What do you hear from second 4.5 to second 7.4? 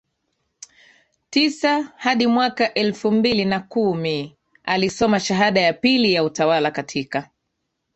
alisoma shahada ya pili ya utawala katika